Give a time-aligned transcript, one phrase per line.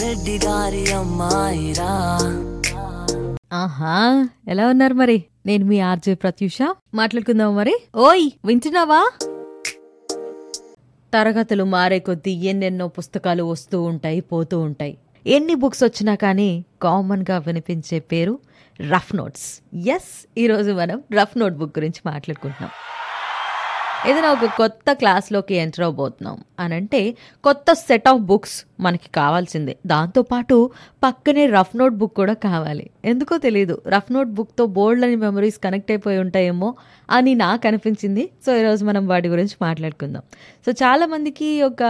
[0.00, 2.18] రెడ్డి గారి అమ్మాయిరా.
[3.52, 5.24] ఆహా ఎలా ఉన్నారు మరి?
[5.46, 6.58] నేను మీ ఆర్జే ప్రత్యూష.
[6.94, 7.76] మాట్లాడుకుందాం మరి.
[7.96, 9.12] ఓయ్ వింటున్నావా?
[11.14, 14.98] తరగతులు మారే కొద్దీ ఎన్నెన్నో పుస్తకాలు వస్తూ ఉంటాయి పోతూ ఉంటాయి.
[15.26, 18.38] ఎన్ని బుక్స్ వచ్చినా కానీ కామన్గా వినిపించే పేరు
[18.90, 19.76] రఫ్ నోట్స్.
[19.88, 22.70] ఎస్ ఈరోజు మనం రఫ్ నోట్ బుక్ గురించి మాట్లాడుకుంటున్నాం.
[24.08, 29.76] ఏదైనా ఒక కొత్త క్లాస్లోకి ఎంటర్ అవబోతున్నాం అని అంటే కొత్త సెట్ ఆఫ్ బుక్స్ మనకి కావాల్సిందే.
[29.86, 30.70] దాంతోపాటు
[31.02, 32.90] పక్కనే రఫ్ నోట్ బుక్ కూడా కావాలి.
[33.04, 36.74] ఎందుకో తెలియదు రఫ్ నోట్ బుక్తో బోల్డ్ అని మెమరీస్ కనెక్ట్ అయిపోయి ఉంటాయేమో
[37.10, 38.30] అని నాకు అనిపించింది.
[38.46, 40.22] సో ఈరోజు మనం వాటి గురించి మాట్లాడుకుందాం.
[40.66, 41.82] సో చాలామందికి ఒక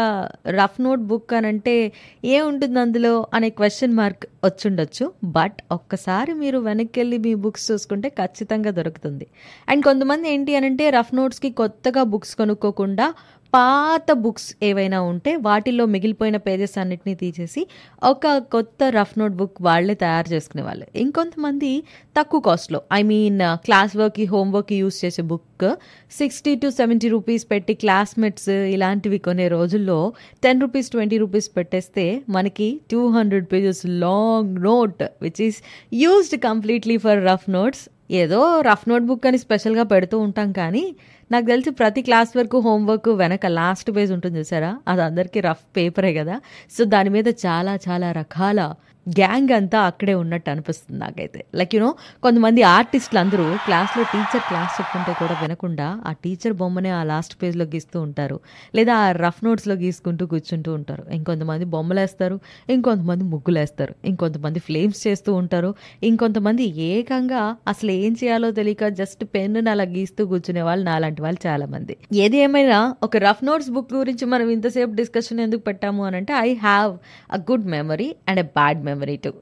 [0.49, 1.93] రఫ్ నోట్ బుక్ అని అంటే
[2.25, 5.13] ఏముంటుంది అందులో అనే క్వశ్చన్ మార్క్ వచ్చుండొచ్చు.
[5.25, 9.27] బట్ ఒక్కసారి మీరు వెనక్కి వెళ్ళి మీ బుక్స్ చూసుకుంటే ఖచ్చితంగా దొరుకుతుంది.
[9.69, 13.15] అండ్ కొంతమంది ఏంటి అని అంటే రఫ్ నోట్స్కి కొత్తగా బుక్స్ కొనుక్కోకుండా
[13.53, 17.67] పాత బుక్స్ ఏవైనా ఉంటే వాటిల్లో మిగిలిపోయిన పేజెస్ అన్నిటినీ తీసేసి
[18.05, 20.87] ఒక కొత్త రఫ్ నోట్ బుక్ వాళ్ళే తయారు చేసుకునే వాళ్ళు.
[20.97, 21.83] ఇంకొంతమంది
[22.19, 22.83] తక్కువ కాస్ట్లో.
[22.93, 25.77] ఐ మీన్ uh, క్లాస్ వర్క్కి హోంవర్క్కి యూస్ చేసే book
[26.11, 32.81] sixty to seventy rupees పెట్టి క్లాస్మేట్స్ ఇలాంటివి కొనే రోజుల్లో టెన్ రూపీస్ ట్వంటీ రూపీస్ పెట్టేస్తే మనకి
[32.91, 35.57] two hundred pages long note which is
[35.95, 37.89] used completely for rough notes.
[38.13, 40.97] ఏదో రఫ్ నోట్ బుక్ అని స్పెషల్గా పెడుతూ ఉంటాం కానీ
[41.33, 44.79] నాకు తెలిసి ప్రతి క్లాస్ వరకు హోంవర్క్ వెనక లాస్ట్ పేజ్ ఉంటుంది చూసారా?
[44.89, 46.41] అది అందరికీ రఫ్ పేపరే కదా.
[46.79, 48.75] సో దాని మీద చాలా చాలా రకాల
[49.09, 51.45] గ్యాంగ్ అంతా అక్కడే ఉన్నట్టు అనిపిస్తుంది నాకైతే.
[51.55, 57.03] లైక్ యూనో కొంతమంది ఆర్టిస్టులు అందరూ క్లాస్లో టీచర్ క్లాస్ చెప్తుంటే కూడా వినకుండా ఆ టీచర్ బొమ్మనే ఆ
[57.03, 58.41] లాస్ట్ పేజ్లో గీస్తూ ఉంటారు.
[58.75, 61.05] లేదా ఆ రఫ్ నోట్స్లో గీసుకుంటూ కూర్చుంటూ ఉంటారు.
[61.11, 68.51] ఇంకొంతమంది బొమ్మలు వేస్తారు ఇంకొంతమంది ముగ్గులు వేస్తారు ఇంకొంతమంది ఫ్లేమ్స్ చేస్తూ ఉంటారు ఇంకొంతమంది ఏకంగా అసలు ఏం చేయాలో
[68.51, 71.97] తెలియక జస్ట్ పెన్ను అలా గీస్తూ కూర్చునే వాళ్ళు నాలాంటి వాళ్ళు చాలామంది.
[72.13, 76.55] ఏది ఏమైనా ఒక రఫ్ నోట్స్ బుక్ గురించి మనం ఇంతసేపు డిస్కషన్ ఎందుకు పెట్టాము అని అంటే I
[76.55, 76.99] have
[77.33, 79.33] a good memory and a bad memory too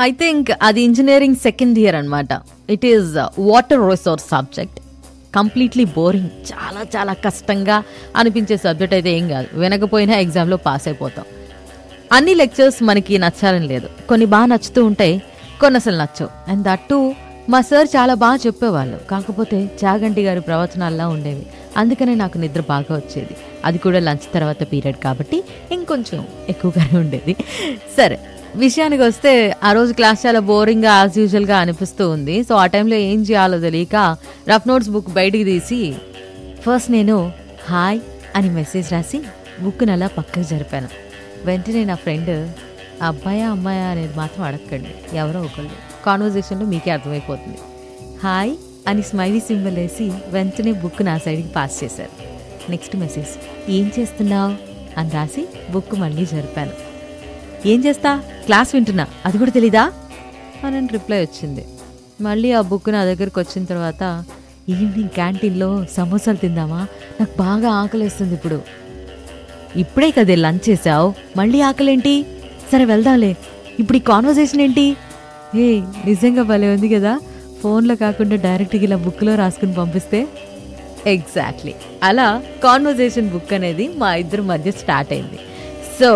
[0.00, 2.28] I think అది ఇంజనీరింగ్ సెకండ్ ఇయర్ అనమాట
[2.70, 3.08] it is
[3.38, 4.80] water resource subject
[5.34, 7.82] completely boring చాలా చాలా కష్టంగా
[8.16, 9.48] అనిపించే సబ్జెక్ట్ అయితే ఏం కాదు.
[9.60, 11.24] వినకపోయినా ఎగ్జామ్లో పాస్ అయిపోతాం.
[12.12, 13.88] అన్ని లెక్చర్స్ మనకి నచ్చాలని లేదు.
[14.08, 15.22] కొన్ని బాగా నచ్చుతూ ఉంటాయి
[15.60, 16.50] కొన్ని అసలు నచ్చవు.
[16.50, 17.14] అండ్ దట్టు
[17.48, 18.98] మా సార్ చాలా బాగా చెప్పేవాళ్ళు.
[19.10, 21.46] కాకపోతే చాగంటి గారి ప్రవచనాల్లా ఉండేవి.
[21.76, 23.36] అందుకనే నాకు నిద్ర బాగా వచ్చేది.
[23.64, 27.36] అది కూడా లంచ్ తర్వాత పీరియడ్ కాబట్టి ఇంకొంచెం ఎక్కువగానే ఉండేది.
[27.96, 28.18] సరే
[28.56, 32.42] విషయానికి వస్తే ఆ రోజు క్లాస్ చాలా బోరింగ్గా యాజ్ యూజువల్గా అనిపిస్తూ ఉంది.
[32.42, 34.16] సో ఆ టైంలో ఏం చేయాలో తెలియక
[34.48, 35.94] రఫ్ నోట్స్ బుక్ బయటికి తీసి
[36.66, 37.32] ఫస్ట్ నేను
[37.68, 38.00] హాయ్
[38.36, 39.20] అని మెసేజ్ రాసి
[39.60, 40.88] బుక్ని అలా పక్కకు జరిపాను.
[41.44, 42.50] వెంటనే నా ఫ్రెండ్
[43.02, 45.70] అబ్బాయా అమ్మాయా అనేది మాత్రం అడగండి ఎవరో ఒకళ్ళు.
[46.06, 47.58] కాన్వర్జేషన్లో మీకే అర్థమైపోతుంది.
[48.22, 48.52] హాయ్
[48.88, 52.30] అని స్మైలీ సింబల్ వేసి వెంటనే బుక్ నా సైడ్కి పాస్ చేశారు.
[52.70, 53.28] నెక్స్ట్ మెసేజ్
[53.70, 54.54] ఏం చేస్తున్నావు?
[54.98, 56.70] అని రాసి బుక్ మళ్ళీ జరిపాను.
[57.66, 58.16] ఏం చేస్తా?
[58.16, 59.06] క్లాస్ వింటున్నా.
[59.26, 59.92] అది కూడా తెలీదా?
[60.64, 61.64] అని రిప్లై వచ్చింది.
[62.20, 64.24] మళ్ళీ ఆ బుక్ నా దగ్గరికి వచ్చిన తర్వాత
[64.68, 66.86] ఈవినింగ్ క్యాంటీన్లో సమోసాలు తిందామా?
[67.20, 68.62] నాకు బాగా ఆకలేస్తుంది ఇప్పుడు.
[69.76, 72.26] ఇప్పుడే కదే లంచ్ చేసావు మళ్ళీ ఆకలేంటి?
[72.72, 73.36] సరే వెళ్దాంలే.
[73.80, 74.96] ఇప్పుడు ఈ కాన్వర్జేషన్ ఏంటి?
[75.54, 77.18] ఏ నిజంగా భలే ఉంది కదా.
[77.62, 80.20] ఫోన్లో కాకుండా డైరెక్ట్గా ఇలా బుక్లో రాసుకుని పంపిస్తే?
[81.14, 82.28] ఎగ్జాక్ట్లీ అలా
[82.64, 85.38] కాన్వర్జేషన్ బుక్ అనేది మా ఇద్దరి మధ్య స్టార్ట్ అయింది.
[85.98, 86.10] సో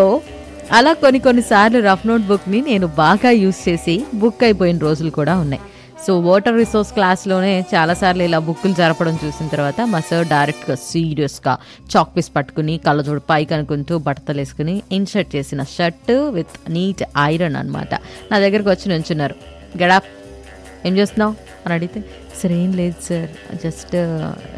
[0.79, 5.63] అలా కొన్ని కొన్నిసార్లు రఫ్ నోట్ బుక్ని నేను బాగా యూస్ చేసి బుక్ అయిపోయిన రోజులు కూడా ఉన్నాయి.
[6.05, 11.55] సో వాటర్ రిసోర్స్ క్లాస్లోనే చాలాసార్లు ఇలా బుక్కులు జరపడం చూసిన తర్వాత మా సార్ డైరెక్ట్గా సీరియస్గా
[11.93, 17.95] చాక్ పీస్ పట్టుకుని కళ్ళజోడు పైకి అనుకుంటూ బట్టలు వేసుకుని ఇన్షర్ట్ చేసిన షర్ట్ విత్ నీట్ ఐరన్ అనమాట
[18.33, 19.37] నా దగ్గరకు వచ్చి నుంచున్నారు.
[19.83, 20.11] గడాప్
[20.87, 21.35] ఏం చేస్తున్నావు?
[21.65, 22.01] అని అడిగితే
[22.43, 23.57] సార్ ఏం లేదు సార్.
[23.65, 23.97] జస్ట్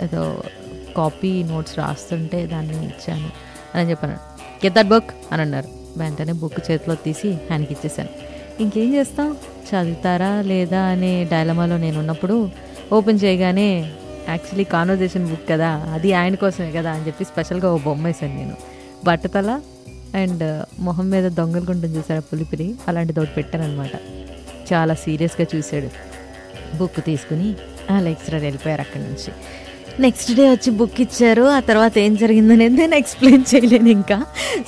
[0.03, 0.43] ఏదో
[0.97, 3.31] కాపీ నోట్స్ రాస్తుంటే దాన్ని ఇచ్చాను
[3.75, 4.15] అని చెప్పాను.
[4.65, 5.69] గెట్ దట్ బుక్ అని అన్నారు.
[5.97, 8.09] వెంటనే బుక్ చేతిలో తీసి ఆయనకి ఇచ్చేసాను
[8.61, 9.37] ఇంకేం చేస్తాం
[9.69, 10.81] చదువుతారా లేదా?
[10.81, 12.51] అనే డైలమాలో నేను ఉన్నప్పుడు
[12.93, 13.93] ఓపెన్ చేయగానే
[14.29, 18.57] యాక్చువల్లీ కాన్వర్జేషన్ బుక్ కదా అది ఆయన కోసమే కదా అని చెప్పి స్పెషల్గా ఓ బొమ్మ వేసాను నేను.
[19.05, 19.61] బట్టతల
[20.15, 22.75] అండ్ మొహం మీద దొంగలు ఉంటుంది చూసాడు పులిపిరి?
[22.89, 23.91] అలాంటిది ఒకటి పెట్టాను అనమాట
[24.73, 26.16] చాలా సీరియస్గా చూశాడు.
[26.81, 27.49] బుక్ తీసుకుని
[27.95, 29.33] ఆ లెక్చరర్ వెళ్ళిపోయారు అక్కడి నుంచి.
[30.05, 31.45] నెక్స్ట్ డే వచ్చి బుక్ ఇచ్చారు.
[31.57, 34.19] ఆ తర్వాత ఏం జరిగిందనేది నేను ఎక్స్ప్లెయిన్ చేయలేను ఇంకా.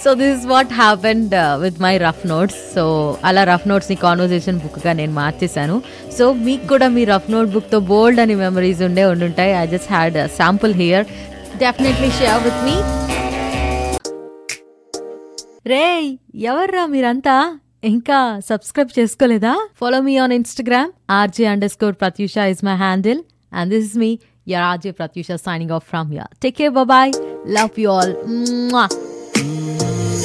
[0.05, 1.35] So this is what happened
[1.65, 2.85] with my rough notes so
[3.31, 5.77] అలా రఫ్ నోట్స్ని కాన్వర్జేషన్ బుక్గా నేను మార్చేశాను.
[6.19, 9.55] సో మీకు కూడా మీ రఫ్ నోట్ బుక్తో బోల్డ్ అని మెమరీస్ ఉండే ఉండుంటాయి.
[9.63, 11.07] I just had sample here
[11.65, 12.77] definitely share with మీ
[15.71, 15.87] రే
[16.51, 17.37] ఎవర్రా మీరంతా?
[17.83, 23.21] ఇంకా సబ్స్క్రైబ్ చేసుకోలేదా follow me on Instagram RJ underscore Pratyusha is my handle
[23.53, 24.11] and this is me
[24.47, 27.13] your RJ Pratyusha signing off from your take care bye
[27.51, 28.15] love you all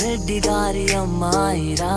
[0.03, 1.93] Reddy గారి అమ్మాయిరా